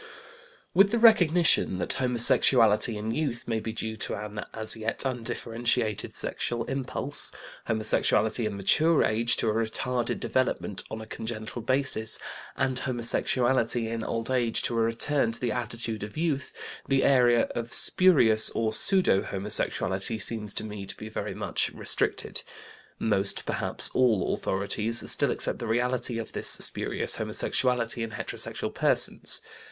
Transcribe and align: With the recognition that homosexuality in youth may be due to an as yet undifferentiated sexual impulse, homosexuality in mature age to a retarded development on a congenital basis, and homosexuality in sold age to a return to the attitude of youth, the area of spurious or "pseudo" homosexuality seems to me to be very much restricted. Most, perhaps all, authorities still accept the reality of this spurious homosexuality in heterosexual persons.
With 0.73 0.89
the 0.89 0.97
recognition 0.97 1.77
that 1.77 1.93
homosexuality 1.93 2.97
in 2.97 3.11
youth 3.11 3.43
may 3.45 3.59
be 3.59 3.71
due 3.71 3.95
to 3.97 4.15
an 4.15 4.43
as 4.51 4.75
yet 4.75 5.05
undifferentiated 5.05 6.15
sexual 6.15 6.65
impulse, 6.65 7.31
homosexuality 7.67 8.47
in 8.47 8.57
mature 8.57 9.03
age 9.03 9.37
to 9.37 9.47
a 9.49 9.53
retarded 9.53 10.19
development 10.19 10.81
on 10.89 11.01
a 11.01 11.05
congenital 11.05 11.61
basis, 11.61 12.17
and 12.57 12.79
homosexuality 12.79 13.85
in 13.89 14.01
sold 14.01 14.31
age 14.31 14.63
to 14.63 14.73
a 14.75 14.81
return 14.81 15.31
to 15.33 15.39
the 15.39 15.51
attitude 15.51 16.01
of 16.01 16.17
youth, 16.17 16.51
the 16.87 17.03
area 17.03 17.41
of 17.53 17.71
spurious 17.71 18.49
or 18.55 18.73
"pseudo" 18.73 19.21
homosexuality 19.21 20.17
seems 20.17 20.55
to 20.55 20.63
me 20.63 20.87
to 20.87 20.97
be 20.97 21.09
very 21.09 21.35
much 21.35 21.69
restricted. 21.75 22.41
Most, 22.97 23.45
perhaps 23.45 23.91
all, 23.93 24.33
authorities 24.33 25.07
still 25.11 25.29
accept 25.29 25.59
the 25.59 25.67
reality 25.67 26.17
of 26.17 26.31
this 26.31 26.49
spurious 26.49 27.17
homosexuality 27.17 28.01
in 28.01 28.09
heterosexual 28.13 28.73
persons. 28.73 29.43